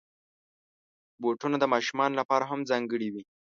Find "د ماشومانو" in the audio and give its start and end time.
1.59-2.17